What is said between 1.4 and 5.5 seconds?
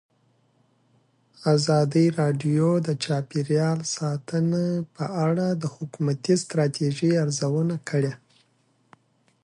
ازادي راډیو د چاپیریال ساتنه په اړه